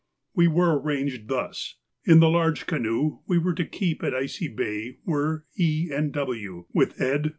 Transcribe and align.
We 0.33 0.47
were 0.47 0.79
arranged 0.79 1.27
thus:—In 1.27 2.21
the 2.21 2.27
large 2.31 2.65
canoe 2.65 3.19
we 3.27 3.37
were 3.37 3.53
to 3.53 3.63
keep 3.63 4.01
at 4.03 4.15
Icy 4.15 4.47
Bay 4.47 4.97
were 5.05 5.45
E. 5.59 5.91
and 5.93 6.11
W., 6.11 6.65
with 6.73 6.99
Ed. 6.99 7.29